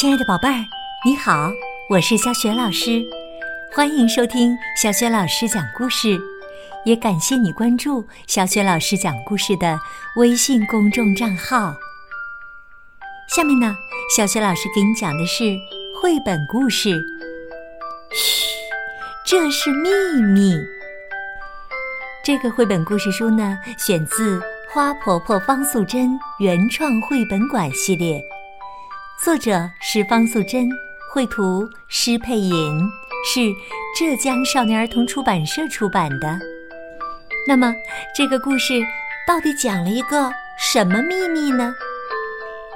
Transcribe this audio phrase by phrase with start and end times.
[0.00, 0.64] 亲爱的宝贝儿，
[1.04, 1.50] 你好，
[1.90, 3.04] 我是小雪老师，
[3.70, 6.18] 欢迎收听小雪老师讲故事，
[6.86, 9.78] 也感谢你关注小雪老师讲故事的
[10.16, 11.74] 微信公众账号。
[13.28, 13.76] 下面呢，
[14.16, 15.54] 小雪老师给你讲的是
[16.00, 16.98] 绘本故事。
[18.10, 18.46] 嘘，
[19.26, 19.90] 这是秘
[20.32, 20.58] 密。
[22.24, 24.38] 这个绘本故事书呢，选自
[24.72, 28.18] 《花婆婆方素珍原创绘本馆系列。
[29.22, 30.66] 作者是方素珍，
[31.12, 32.90] 绘图施佩颖，
[33.22, 33.52] 是
[33.94, 36.40] 浙江少年儿童出版社出版的。
[37.46, 37.70] 那么，
[38.16, 38.80] 这个故事
[39.26, 41.74] 到底讲了一个什么秘密呢？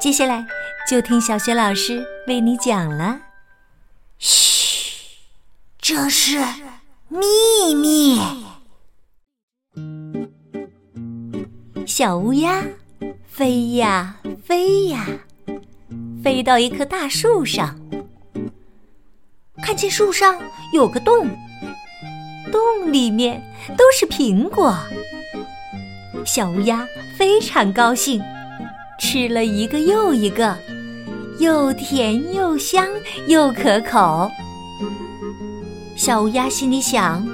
[0.00, 0.46] 接下来
[0.88, 3.20] 就听小雪老师为你讲了。
[4.20, 5.16] 嘘，
[5.80, 6.38] 这是
[7.08, 8.20] 秘密。
[11.84, 12.62] 小乌鸦
[13.26, 15.04] 飞呀飞呀。
[16.22, 17.78] 飞到一棵大树上，
[19.62, 20.36] 看见树上
[20.72, 21.28] 有个洞，
[22.50, 23.42] 洞里面
[23.76, 24.76] 都是苹果。
[26.24, 28.20] 小乌鸦非常高兴，
[28.98, 30.56] 吃了一个又一个，
[31.38, 32.88] 又甜又香
[33.26, 34.30] 又可口。
[35.96, 37.26] 小乌鸦心里想：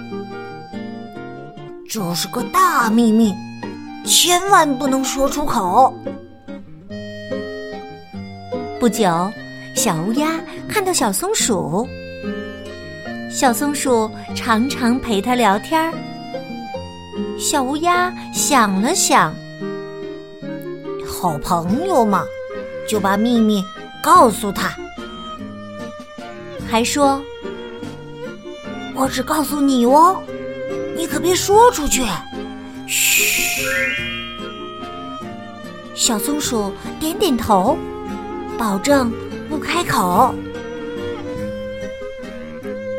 [1.88, 3.34] 这是个大秘密，
[4.04, 5.94] 千万不能说出口。
[8.84, 9.32] 不久，
[9.74, 11.88] 小乌鸦看到小松鼠。
[13.30, 15.90] 小松鼠常常陪它聊天儿。
[17.38, 19.34] 小乌鸦想了想，
[21.02, 22.24] 好朋友嘛，
[22.86, 23.64] 就把秘密
[24.02, 24.76] 告诉他，
[26.70, 27.24] 还说
[28.94, 30.22] ：“我只告诉你哦，
[30.94, 32.04] 你可别说出去。”
[32.86, 33.64] 嘘。
[35.94, 37.78] 小松鼠点点头。
[38.58, 39.12] 保证
[39.48, 40.34] 不开口。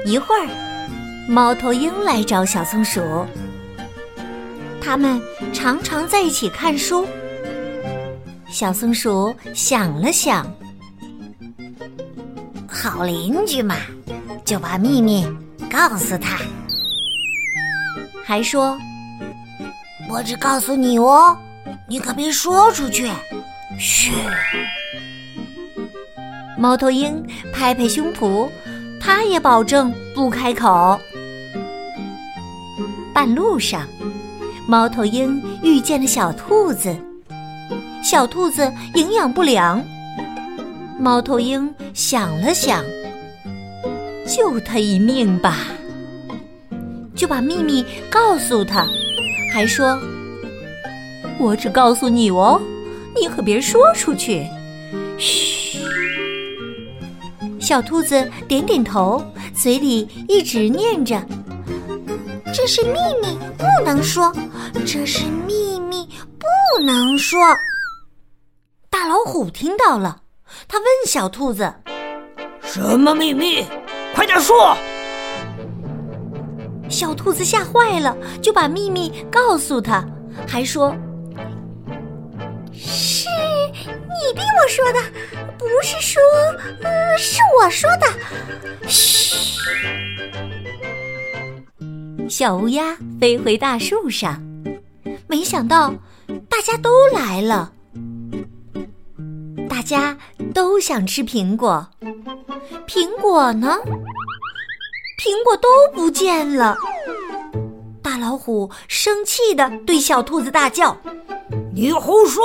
[0.05, 0.47] 一会儿，
[1.27, 3.01] 猫头鹰来找小松鼠。
[4.79, 5.19] 他们
[5.51, 7.07] 常常在一起看书。
[8.47, 10.45] 小松鼠想了想，
[12.67, 13.75] 好邻居嘛，
[14.45, 15.27] 就把秘密
[15.69, 16.37] 告诉他，
[18.23, 18.77] 还说
[20.07, 21.35] ：“我只告诉你哦，
[21.89, 23.11] 你可别说出去。”
[23.79, 24.11] 嘘。
[26.57, 27.21] 猫头鹰
[27.53, 28.49] 拍拍胸脯，
[28.99, 30.99] 它也保证不开口。
[33.13, 33.87] 半路上，
[34.67, 36.95] 猫头鹰遇见了小兔子。
[38.03, 39.83] 小兔子营养不良，
[40.99, 42.83] 猫头鹰想了想，
[44.25, 45.57] 救它一命吧，
[47.15, 48.87] 就把秘密告诉他，
[49.53, 49.99] 还说
[51.39, 52.61] ：“我只告诉你哦，
[53.19, 54.45] 你可别说出去。”
[55.17, 55.84] 嘘。
[57.65, 59.19] 小兔子点点头，
[59.55, 61.19] 嘴里一直念着
[62.53, 64.31] ：“这是秘密，不能说。
[64.85, 67.39] 这是秘密，不能说。”
[68.87, 70.21] 大老虎听到了，
[70.67, 71.73] 他问小兔子
[72.61, 73.65] ：“什么秘密？
[74.13, 74.77] 快点说！”
[76.87, 80.05] 小兔子吓坏了，就把秘密告诉他，
[80.47, 80.95] 还说
[84.35, 84.99] ：“逼我说的。”
[85.57, 86.21] 不是说，
[86.83, 88.87] 呃，是我说的。
[88.87, 89.35] 嘘。
[92.29, 94.41] 小乌鸦飞回大树上，
[95.27, 95.93] 没想到
[96.49, 97.71] 大家都来了。
[99.69, 100.17] 大家
[100.53, 101.87] 都想吃苹果，
[102.87, 103.77] 苹果呢？
[105.17, 106.77] 苹果都不见了。
[108.03, 110.95] 大老虎生气的对小兔子大叫
[111.73, 112.43] ：“你胡说！”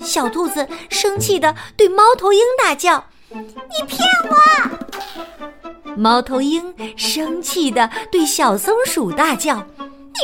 [0.00, 9.66] 小兔子生气的对猫头鹰大叫：“你骗我！”猫头鹰生气的对小松鼠大叫：“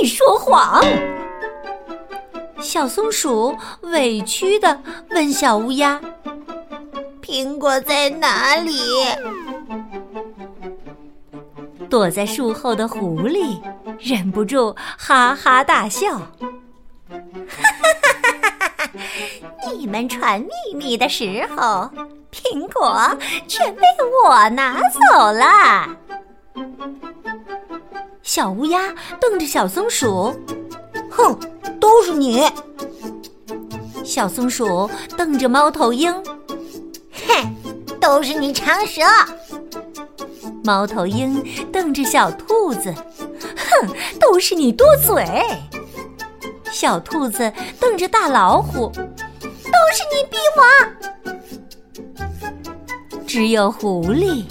[0.01, 0.83] 你说谎！”
[2.61, 6.01] 小松鼠委屈的问小乌鸦
[7.23, 8.73] ：“苹果在哪里？”
[11.89, 13.59] 躲在树后的狐狸
[13.99, 16.21] 忍不住哈哈大笑。
[19.89, 21.91] 们传秘密的时候，
[22.31, 23.83] 苹果全被
[24.25, 24.79] 我拿
[25.11, 25.97] 走了。
[28.23, 30.33] 小乌鸦瞪着小松鼠，
[31.11, 31.39] 哼，
[31.81, 32.45] 都是你。
[34.05, 36.13] 小松鼠瞪着猫头鹰，
[37.27, 37.57] 哼，
[38.01, 39.03] 都是你长舌。
[40.63, 41.43] 猫头鹰
[41.73, 42.95] 瞪着小兔子，
[43.71, 43.89] 哼，
[44.21, 45.27] 都是你多嘴。
[46.71, 47.51] 小兔子
[47.81, 48.93] 瞪着大老虎。
[49.79, 50.61] 都是你逼我！
[53.27, 54.45] 只有狐狸，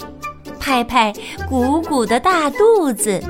[0.58, 1.12] 拍拍
[1.48, 3.20] 鼓鼓的大肚子，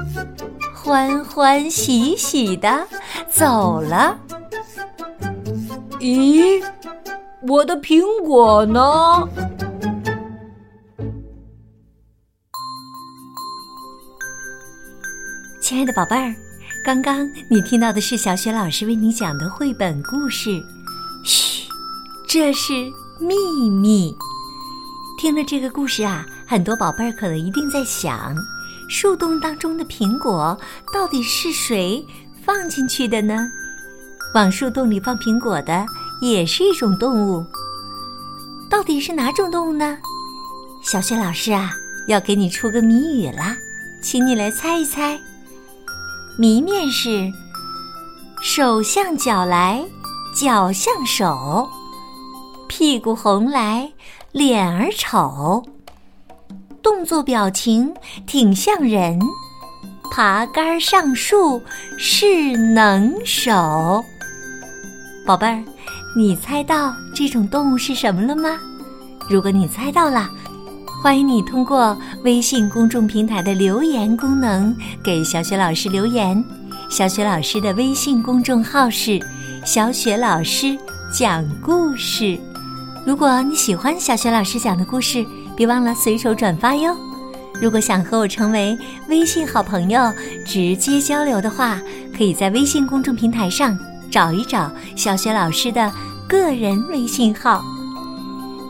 [0.74, 2.86] 欢欢喜喜的
[3.28, 4.16] 走了。
[5.98, 6.64] 咦，
[7.48, 9.28] 我的苹果呢？
[15.60, 16.34] 亲爱的宝贝儿，
[16.84, 20.50] 刚刚你听到的是小雪老师为你讲的绘本故事。
[22.28, 22.74] 这是
[23.18, 24.14] 秘密。
[25.18, 28.36] 听了这个故事啊，很多宝贝儿可能一定在想，
[28.86, 30.56] 树洞当中的苹果
[30.92, 32.06] 到底是谁
[32.44, 33.48] 放进去的呢？
[34.34, 35.86] 往树洞里放苹果的
[36.20, 37.42] 也是一种动物，
[38.68, 39.96] 到底是哪种动物呢？
[40.82, 41.72] 小雪老师啊，
[42.08, 43.56] 要给你出个谜语啦，
[44.02, 45.18] 请你来猜一猜。
[46.36, 47.32] 谜面是：
[48.42, 49.82] 手向脚来，
[50.36, 51.66] 脚向手，
[52.68, 53.90] 屁股红来。
[54.30, 55.64] 脸儿丑，
[56.82, 57.92] 动作表情
[58.26, 59.18] 挺像人，
[60.12, 61.60] 爬杆上树
[61.96, 64.04] 是能手。
[65.26, 65.64] 宝贝儿，
[66.14, 68.60] 你猜到这种动物是什么了吗？
[69.30, 70.28] 如果你猜到了，
[71.02, 76.44] 欢迎你通过微信公众平台的留言功能给小雪老师留言。
[76.90, 79.18] 小雪老师的微信公众号是
[79.64, 80.78] “小雪老师
[81.10, 82.38] 讲故事”。
[83.06, 85.24] 如果你喜欢小雪老师讲的故事，
[85.56, 86.94] 别忘了随手转发哟。
[87.60, 88.76] 如果想和我成为
[89.08, 90.12] 微信好朋友，
[90.46, 91.80] 直接交流的话，
[92.16, 93.76] 可以在微信公众平台上
[94.10, 95.90] 找一找小雪老师的
[96.28, 97.64] 个人微信号。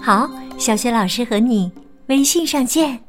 [0.01, 1.71] 好，小雪老师和你
[2.07, 3.08] 微信上见。